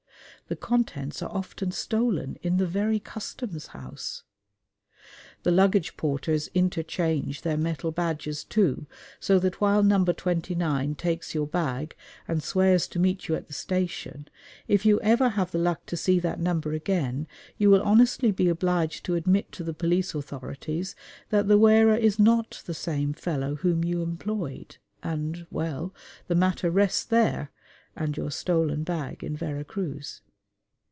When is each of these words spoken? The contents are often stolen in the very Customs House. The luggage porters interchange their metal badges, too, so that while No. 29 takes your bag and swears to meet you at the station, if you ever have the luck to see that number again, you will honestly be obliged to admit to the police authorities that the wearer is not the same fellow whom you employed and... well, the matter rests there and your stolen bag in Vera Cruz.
The 0.47 0.55
contents 0.57 1.21
are 1.21 1.31
often 1.31 1.71
stolen 1.71 2.37
in 2.43 2.57
the 2.57 2.67
very 2.67 2.99
Customs 2.99 3.67
House. 3.67 4.23
The 5.43 5.51
luggage 5.51 5.95
porters 5.95 6.49
interchange 6.53 7.43
their 7.43 7.55
metal 7.55 7.91
badges, 7.93 8.43
too, 8.43 8.85
so 9.17 9.39
that 9.39 9.61
while 9.61 9.81
No. 9.81 10.03
29 10.03 10.95
takes 10.95 11.33
your 11.33 11.47
bag 11.47 11.95
and 12.27 12.43
swears 12.43 12.87
to 12.89 12.99
meet 12.99 13.29
you 13.29 13.35
at 13.35 13.47
the 13.47 13.53
station, 13.53 14.27
if 14.67 14.85
you 14.85 14.99
ever 14.99 15.29
have 15.29 15.51
the 15.51 15.57
luck 15.57 15.85
to 15.85 15.95
see 15.95 16.19
that 16.19 16.41
number 16.41 16.73
again, 16.73 17.27
you 17.57 17.69
will 17.69 17.81
honestly 17.83 18.31
be 18.31 18.49
obliged 18.49 19.05
to 19.05 19.15
admit 19.15 19.53
to 19.53 19.63
the 19.63 19.73
police 19.73 20.13
authorities 20.13 20.97
that 21.29 21.47
the 21.47 21.57
wearer 21.57 21.95
is 21.95 22.19
not 22.19 22.61
the 22.65 22.73
same 22.73 23.13
fellow 23.13 23.55
whom 23.55 23.85
you 23.85 24.01
employed 24.03 24.79
and... 25.01 25.47
well, 25.49 25.93
the 26.27 26.35
matter 26.35 26.69
rests 26.69 27.05
there 27.05 27.49
and 27.95 28.17
your 28.17 28.31
stolen 28.31 28.83
bag 28.83 29.23
in 29.23 29.33
Vera 29.33 29.63
Cruz. 29.63 30.19